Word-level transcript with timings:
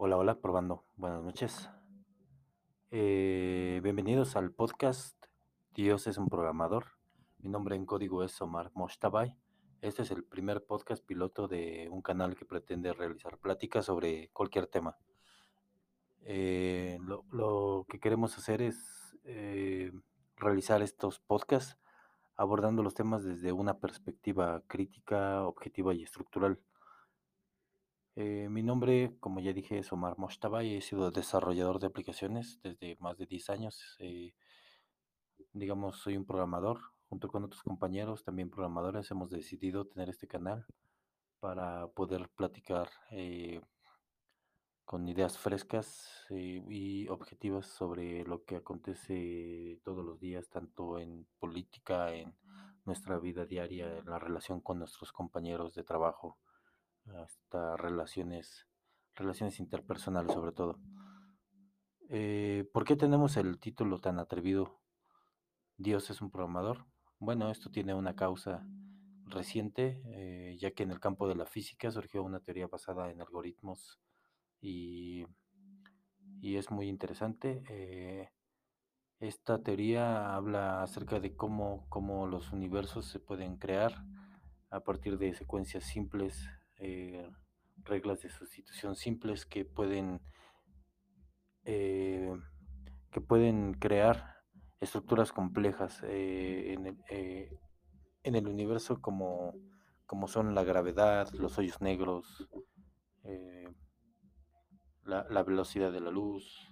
Hola, 0.00 0.16
hola, 0.16 0.38
probando. 0.40 0.84
Buenas 0.94 1.24
noches. 1.24 1.68
Eh, 2.92 3.80
bienvenidos 3.82 4.36
al 4.36 4.52
podcast 4.52 5.26
Dios 5.74 6.06
es 6.06 6.18
un 6.18 6.28
programador. 6.28 6.84
Mi 7.38 7.48
nombre 7.48 7.74
en 7.74 7.84
código 7.84 8.22
es 8.22 8.40
Omar 8.40 8.70
Mostabay. 8.74 9.34
Este 9.82 10.02
es 10.02 10.12
el 10.12 10.22
primer 10.22 10.64
podcast 10.64 11.04
piloto 11.04 11.48
de 11.48 11.88
un 11.90 12.00
canal 12.00 12.36
que 12.36 12.44
pretende 12.44 12.92
realizar 12.92 13.38
pláticas 13.38 13.86
sobre 13.86 14.28
cualquier 14.28 14.68
tema. 14.68 14.96
Eh, 16.20 16.98
lo, 17.00 17.24
lo 17.32 17.84
que 17.88 17.98
queremos 17.98 18.38
hacer 18.38 18.62
es 18.62 19.18
eh, 19.24 19.90
realizar 20.36 20.80
estos 20.80 21.18
podcasts 21.18 21.76
abordando 22.36 22.84
los 22.84 22.94
temas 22.94 23.24
desde 23.24 23.50
una 23.50 23.80
perspectiva 23.80 24.62
crítica, 24.68 25.42
objetiva 25.42 25.92
y 25.92 26.04
estructural. 26.04 26.60
Eh, 28.20 28.48
mi 28.50 28.64
nombre, 28.64 29.16
como 29.20 29.38
ya 29.38 29.52
dije, 29.52 29.78
es 29.78 29.92
Omar 29.92 30.18
Mostabay. 30.18 30.74
He 30.74 30.80
sido 30.80 31.12
desarrollador 31.12 31.78
de 31.78 31.86
aplicaciones 31.86 32.58
desde 32.64 32.96
más 32.98 33.16
de 33.16 33.26
10 33.26 33.48
años. 33.48 33.96
Eh, 34.00 34.34
digamos, 35.52 35.98
soy 35.98 36.16
un 36.16 36.26
programador. 36.26 36.80
Junto 37.08 37.28
con 37.28 37.44
otros 37.44 37.62
compañeros, 37.62 38.24
también 38.24 38.50
programadores, 38.50 39.08
hemos 39.12 39.30
decidido 39.30 39.86
tener 39.86 40.08
este 40.08 40.26
canal 40.26 40.66
para 41.38 41.86
poder 41.86 42.28
platicar 42.30 42.90
eh, 43.12 43.60
con 44.84 45.06
ideas 45.06 45.38
frescas 45.38 46.26
eh, 46.30 46.60
y 46.68 47.06
objetivas 47.06 47.66
sobre 47.66 48.24
lo 48.24 48.44
que 48.44 48.56
acontece 48.56 49.80
todos 49.84 50.04
los 50.04 50.18
días, 50.18 50.48
tanto 50.50 50.98
en 50.98 51.24
política, 51.38 52.12
en 52.12 52.34
nuestra 52.84 53.16
vida 53.20 53.46
diaria, 53.46 53.96
en 53.98 54.06
la 54.06 54.18
relación 54.18 54.60
con 54.60 54.80
nuestros 54.80 55.12
compañeros 55.12 55.72
de 55.74 55.84
trabajo 55.84 56.36
hasta 57.16 57.76
relaciones, 57.76 58.66
relaciones 59.14 59.60
interpersonales 59.60 60.32
sobre 60.32 60.52
todo. 60.52 60.78
Eh, 62.10 62.68
¿Por 62.72 62.84
qué 62.84 62.96
tenemos 62.96 63.36
el 63.36 63.58
título 63.58 64.00
tan 64.00 64.18
atrevido? 64.18 64.80
Dios 65.76 66.10
es 66.10 66.22
un 66.22 66.30
programador. 66.30 66.86
Bueno, 67.18 67.50
esto 67.50 67.70
tiene 67.70 67.94
una 67.94 68.16
causa 68.16 68.66
reciente, 69.26 70.00
eh, 70.06 70.56
ya 70.58 70.70
que 70.70 70.82
en 70.82 70.90
el 70.90 71.00
campo 71.00 71.28
de 71.28 71.34
la 71.34 71.46
física 71.46 71.90
surgió 71.90 72.22
una 72.22 72.40
teoría 72.40 72.66
basada 72.66 73.10
en 73.10 73.20
algoritmos 73.20 74.00
y, 74.60 75.26
y 76.40 76.56
es 76.56 76.70
muy 76.70 76.88
interesante. 76.88 77.62
Eh, 77.68 78.30
esta 79.20 79.62
teoría 79.62 80.34
habla 80.34 80.82
acerca 80.82 81.20
de 81.20 81.34
cómo, 81.34 81.86
cómo 81.88 82.26
los 82.26 82.52
universos 82.52 83.06
se 83.06 83.18
pueden 83.18 83.56
crear 83.56 84.04
a 84.70 84.80
partir 84.80 85.18
de 85.18 85.34
secuencias 85.34 85.84
simples 85.84 86.48
eh, 86.78 87.28
reglas 87.84 88.22
de 88.22 88.30
sustitución 88.30 88.96
simples 88.96 89.46
que 89.46 89.64
pueden, 89.64 90.20
eh, 91.64 92.32
que 93.10 93.20
pueden 93.20 93.74
crear 93.74 94.38
estructuras 94.80 95.32
complejas 95.32 96.02
eh, 96.04 96.72
en, 96.72 96.86
el, 96.86 96.98
eh, 97.10 97.58
en, 98.22 98.34
el, 98.34 98.46
universo 98.46 99.00
como, 99.00 99.54
como, 100.06 100.28
son 100.28 100.54
la 100.54 100.64
gravedad, 100.64 101.30
los 101.32 101.58
hoyos 101.58 101.80
negros, 101.80 102.48
eh, 103.24 103.68
la, 105.04 105.26
la, 105.30 105.42
velocidad 105.42 105.90
de 105.90 106.00
la 106.00 106.10
luz, 106.10 106.68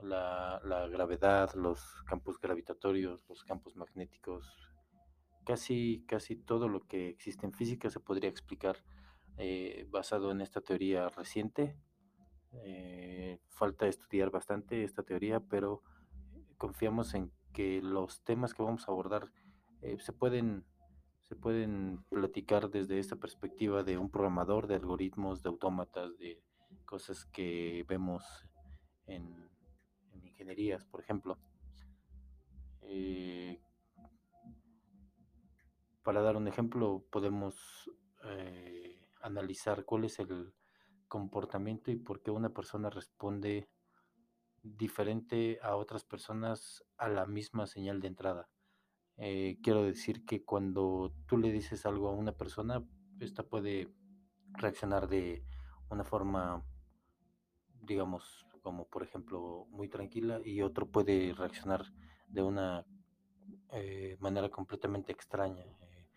la, 0.00 0.60
la, 0.64 0.86
gravedad, 0.88 1.54
los 1.54 2.02
campos 2.06 2.38
gravitatorios, 2.38 3.24
los 3.28 3.44
campos 3.44 3.74
magnéticos. 3.76 4.46
Casi, 5.46 6.04
casi 6.08 6.36
todo 6.36 6.68
lo 6.68 6.86
que 6.86 7.08
existe 7.08 7.46
en 7.46 7.52
física 7.52 7.90
se 7.90 8.00
podría 8.00 8.30
explicar 8.30 8.78
eh, 9.36 9.86
basado 9.90 10.30
en 10.30 10.40
esta 10.40 10.60
teoría 10.60 11.08
reciente. 11.08 11.76
Eh, 12.52 13.40
falta 13.48 13.86
estudiar 13.88 14.30
bastante 14.30 14.84
esta 14.84 15.02
teoría, 15.02 15.40
pero 15.40 15.82
confiamos 16.56 17.14
en 17.14 17.32
que 17.52 17.82
los 17.82 18.22
temas 18.22 18.54
que 18.54 18.62
vamos 18.62 18.88
a 18.88 18.92
abordar 18.92 19.32
eh, 19.82 19.98
se 19.98 20.12
pueden 20.12 20.64
se 21.22 21.36
pueden 21.36 22.04
platicar 22.10 22.68
desde 22.70 22.98
esta 22.98 23.16
perspectiva 23.16 23.82
de 23.82 23.96
un 23.96 24.10
programador, 24.10 24.66
de 24.66 24.74
algoritmos, 24.74 25.42
de 25.42 25.48
autómatas, 25.48 26.18
de 26.18 26.38
cosas 26.84 27.24
que 27.24 27.82
vemos 27.88 28.46
en, 29.06 29.48
en 30.12 30.26
ingenierías, 30.26 30.84
por 30.84 31.00
ejemplo. 31.00 31.38
Para 36.02 36.20
dar 36.20 36.36
un 36.36 36.46
ejemplo, 36.46 37.02
podemos 37.10 37.90
analizar 39.24 39.84
cuál 39.84 40.04
es 40.04 40.18
el 40.18 40.54
comportamiento 41.08 41.90
y 41.90 41.96
por 41.96 42.22
qué 42.22 42.30
una 42.30 42.50
persona 42.50 42.90
responde 42.90 43.68
diferente 44.62 45.58
a 45.62 45.76
otras 45.76 46.04
personas 46.04 46.84
a 46.96 47.08
la 47.08 47.26
misma 47.26 47.66
señal 47.66 48.00
de 48.00 48.08
entrada. 48.08 48.48
Eh, 49.16 49.58
quiero 49.62 49.84
decir 49.84 50.24
que 50.24 50.44
cuando 50.44 51.14
tú 51.26 51.38
le 51.38 51.52
dices 51.52 51.86
algo 51.86 52.08
a 52.08 52.14
una 52.14 52.32
persona, 52.32 52.84
esta 53.20 53.42
puede 53.42 53.88
reaccionar 54.52 55.08
de 55.08 55.44
una 55.88 56.04
forma, 56.04 56.64
digamos, 57.82 58.46
como 58.62 58.86
por 58.88 59.02
ejemplo 59.02 59.66
muy 59.70 59.88
tranquila 59.88 60.40
y 60.44 60.62
otro 60.62 60.86
puede 60.86 61.34
reaccionar 61.34 61.84
de 62.28 62.42
una 62.42 62.86
eh, 63.72 64.16
manera 64.20 64.48
completamente 64.48 65.12
extraña. 65.12 65.64
Eh, 65.64 66.08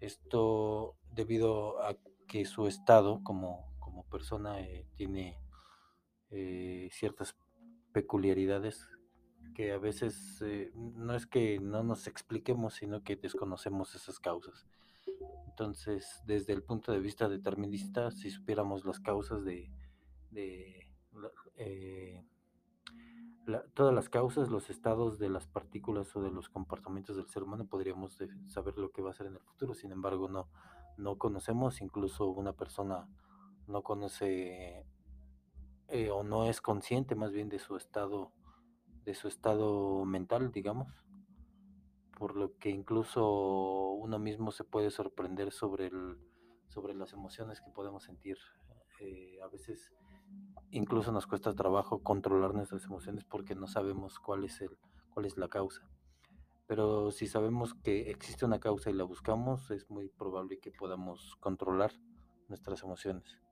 esto 0.00 0.96
debido 1.12 1.82
a 1.82 1.96
que 2.32 2.46
su 2.46 2.66
estado 2.66 3.22
como, 3.22 3.76
como 3.78 4.04
persona 4.04 4.58
eh, 4.62 4.86
tiene 4.94 5.38
eh, 6.30 6.88
ciertas 6.90 7.36
peculiaridades 7.92 8.88
que 9.54 9.72
a 9.72 9.76
veces 9.76 10.40
eh, 10.40 10.72
no 10.74 11.14
es 11.14 11.26
que 11.26 11.60
no 11.60 11.82
nos 11.82 12.06
expliquemos, 12.06 12.72
sino 12.72 13.04
que 13.04 13.16
desconocemos 13.16 13.94
esas 13.94 14.18
causas. 14.18 14.66
Entonces, 15.46 16.22
desde 16.24 16.54
el 16.54 16.62
punto 16.62 16.90
de 16.90 17.00
vista 17.00 17.28
determinista, 17.28 18.10
si 18.10 18.30
supiéramos 18.30 18.86
las 18.86 18.98
causas 18.98 19.44
de, 19.44 19.70
todas 23.74 23.94
las 23.94 24.08
causas, 24.08 24.48
los 24.48 24.70
estados 24.70 25.18
de 25.18 25.28
las 25.28 25.46
partículas 25.46 26.16
o 26.16 26.22
de 26.22 26.30
los 26.30 26.48
comportamientos 26.48 27.16
del 27.16 27.28
ser 27.28 27.42
humano, 27.42 27.66
podríamos 27.66 28.16
saber 28.46 28.78
lo 28.78 28.90
que 28.90 29.02
va 29.02 29.10
a 29.10 29.14
ser 29.14 29.26
en 29.26 29.34
el 29.34 29.42
futuro. 29.42 29.74
Sin 29.74 29.92
embargo, 29.92 30.30
no, 30.30 30.48
no 30.96 31.16
conocemos, 31.18 31.80
incluso 31.80 32.28
una 32.28 32.52
persona 32.52 33.08
no 33.66 33.82
conoce 33.82 34.86
eh, 35.88 36.10
o 36.10 36.22
no 36.22 36.46
es 36.46 36.60
consciente 36.60 37.14
más 37.14 37.32
bien 37.32 37.48
de 37.48 37.58
su 37.58 37.76
estado 37.76 38.32
de 39.04 39.14
su 39.14 39.26
estado 39.26 40.04
mental, 40.04 40.52
digamos, 40.52 40.88
por 42.16 42.36
lo 42.36 42.56
que 42.58 42.70
incluso 42.70 43.90
uno 43.94 44.18
mismo 44.20 44.52
se 44.52 44.62
puede 44.62 44.90
sorprender 44.90 45.50
sobre 45.50 45.86
el, 45.86 46.18
sobre 46.68 46.94
las 46.94 47.12
emociones 47.12 47.60
que 47.60 47.70
podemos 47.72 48.04
sentir. 48.04 48.38
Eh, 49.00 49.40
a 49.42 49.48
veces 49.48 49.92
incluso 50.70 51.10
nos 51.10 51.26
cuesta 51.26 51.52
trabajo 51.52 52.02
controlar 52.02 52.54
nuestras 52.54 52.84
emociones 52.84 53.24
porque 53.24 53.56
no 53.56 53.66
sabemos 53.66 54.20
cuál 54.20 54.44
es 54.44 54.60
el 54.60 54.78
cuál 55.12 55.26
es 55.26 55.36
la 55.36 55.48
causa 55.48 55.91
pero 56.74 57.10
si 57.10 57.26
sabemos 57.26 57.74
que 57.74 58.10
existe 58.10 58.46
una 58.46 58.58
causa 58.58 58.88
y 58.88 58.94
la 58.94 59.04
buscamos, 59.04 59.70
es 59.70 59.90
muy 59.90 60.08
probable 60.08 60.58
que 60.58 60.70
podamos 60.70 61.36
controlar 61.38 61.92
nuestras 62.48 62.82
emociones. 62.82 63.42